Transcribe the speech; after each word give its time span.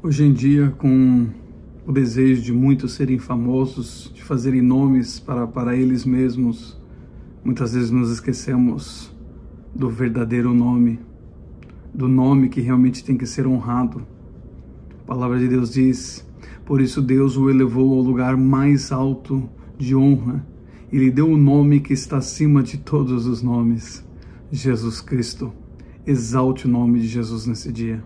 Hoje 0.00 0.22
em 0.22 0.32
dia, 0.32 0.72
com 0.78 1.26
o 1.84 1.90
desejo 1.90 2.40
de 2.40 2.52
muitos 2.52 2.92
serem 2.92 3.18
famosos, 3.18 4.12
de 4.14 4.22
fazerem 4.22 4.62
nomes 4.62 5.18
para, 5.18 5.44
para 5.44 5.76
eles 5.76 6.04
mesmos, 6.04 6.80
muitas 7.42 7.72
vezes 7.74 7.90
nos 7.90 8.08
esquecemos 8.08 9.12
do 9.74 9.90
verdadeiro 9.90 10.54
nome, 10.54 11.00
do 11.92 12.06
nome 12.06 12.48
que 12.48 12.60
realmente 12.60 13.02
tem 13.02 13.16
que 13.16 13.26
ser 13.26 13.44
honrado. 13.44 14.06
A 15.02 15.04
palavra 15.04 15.36
de 15.36 15.48
Deus 15.48 15.72
diz: 15.72 16.24
Por 16.64 16.80
isso 16.80 17.02
Deus 17.02 17.36
o 17.36 17.50
elevou 17.50 17.92
ao 17.94 18.00
lugar 18.00 18.36
mais 18.36 18.92
alto 18.92 19.50
de 19.76 19.96
honra 19.96 20.46
e 20.92 20.96
lhe 20.96 21.10
deu 21.10 21.28
o 21.28 21.36
nome 21.36 21.80
que 21.80 21.92
está 21.92 22.18
acima 22.18 22.62
de 22.62 22.78
todos 22.78 23.26
os 23.26 23.42
nomes: 23.42 24.06
Jesus 24.48 25.00
Cristo. 25.00 25.52
Exalte 26.06 26.68
o 26.68 26.70
nome 26.70 27.00
de 27.00 27.08
Jesus 27.08 27.46
nesse 27.46 27.72
dia. 27.72 28.00